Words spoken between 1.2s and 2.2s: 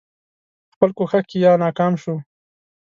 کې یا ناکام شو.